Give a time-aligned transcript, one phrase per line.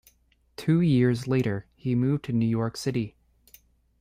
[0.57, 3.15] Two years later he moved to New York City.